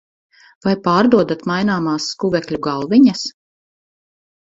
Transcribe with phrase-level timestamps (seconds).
[0.67, 3.31] Vai pārdodat maināmās skuvekļu galviņas?